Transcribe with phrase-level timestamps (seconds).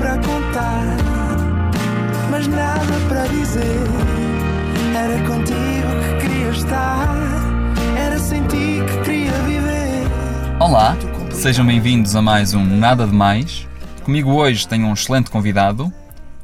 [0.00, 0.96] para contar,
[2.30, 3.60] mas nada para dizer.
[4.96, 7.06] Era contigo que queria estar,
[7.98, 10.06] era sem ti que queria viver.
[10.58, 10.96] Olá,
[11.30, 13.68] sejam bem-vindos a mais um Nada de Mais.
[14.02, 15.92] Comigo hoje tenho um excelente convidado,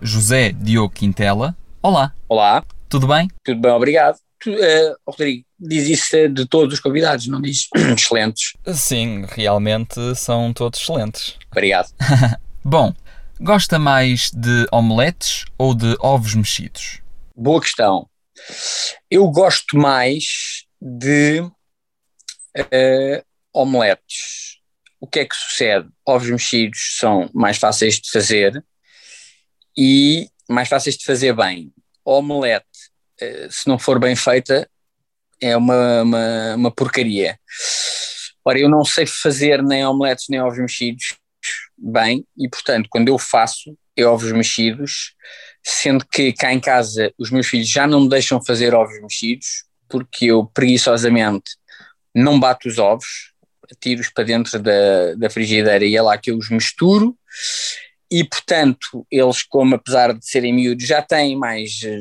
[0.02, 1.56] José Diogo Quintela.
[1.82, 3.26] Olá, Olá, tudo bem?
[3.42, 4.18] tudo bem, obrigado.
[4.38, 8.52] Tu, eh, Rodrigo, diz isso de todos os convidados, não diz excelentes.
[8.74, 11.36] Sim, realmente são todos excelentes.
[11.50, 11.88] Obrigado.
[12.62, 12.92] Bom,
[13.40, 17.00] gosta mais de omeletes ou de ovos mexidos?
[17.34, 18.08] Boa questão.
[19.10, 21.42] Eu gosto mais de
[22.72, 23.22] eh,
[23.52, 24.60] omeletes.
[24.98, 25.88] O que é que sucede?
[26.06, 28.64] Ovos mexidos são mais fáceis de fazer
[29.76, 31.72] e mais fáceis de fazer bem.
[32.04, 32.66] Omelete,
[33.20, 34.68] eh, se não for bem feita,
[35.40, 37.38] é uma, uma, uma porcaria.
[38.44, 41.18] Ora, eu não sei fazer nem omeletes nem ovos mexidos
[41.78, 45.14] bem e, portanto, quando eu faço é ovos mexidos,
[45.62, 49.64] sendo que cá em casa os meus filhos já não me deixam fazer ovos mexidos
[49.88, 51.52] porque eu preguiçosamente
[52.14, 53.32] não bato os ovos,
[53.80, 57.16] tiro-os para dentro da, da frigideira e é lá que eu os misturo.
[58.10, 61.98] E portanto eles como apesar de serem miúdos já têm mais eh,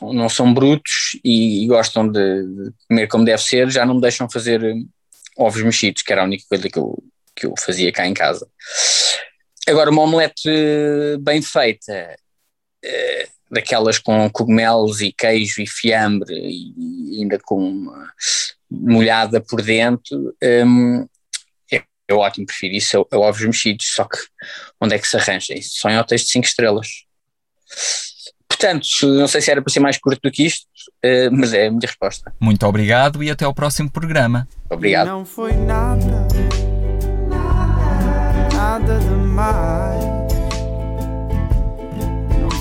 [0.00, 4.30] não são brutos e, gostam de, de comer como deve ser, já não me deixam
[4.30, 4.74] fazer eh,
[5.36, 7.02] ovos mexidos, que era a única coisa que eu,
[7.40, 8.46] que eu fazia cá em casa.
[9.66, 10.50] Agora, uma omelete
[11.20, 12.16] bem feita,
[12.84, 17.90] eh, daquelas com cogumelos e queijo e fiambre e, ainda com
[18.70, 20.34] molhada por dentro,
[20.66, 21.06] hum,
[21.72, 24.18] é, é ótimo, prefiro isso a, a ovos mexidos, só que
[24.80, 25.80] onde é que se arranja isso?
[25.80, 26.88] Só em hotéis de 5 estrelas.
[28.48, 30.66] Portanto, não sei se era para ser mais curto do que isto,
[31.02, 32.32] eh, mas é a minha resposta.
[32.38, 34.46] Muito obrigado e até ao próximo programa.
[34.68, 35.06] Obrigado.
[35.06, 36.19] Não foi nada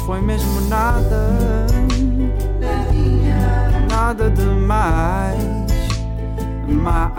[0.09, 1.67] foi mesmo nada,
[3.87, 5.37] nada demais.
[6.67, 7.13] Mais.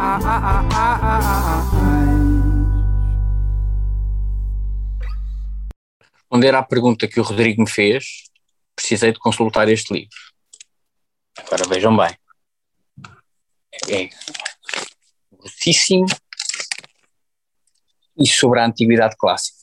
[6.19, 8.25] responder à pergunta que o Rodrigo me fez,
[8.75, 10.19] precisei de consultar este livro.
[11.39, 12.19] Agora vejam bem.
[13.89, 14.11] É
[15.33, 16.07] grossíssimo
[18.19, 19.61] e sobre a antiguidade clássica.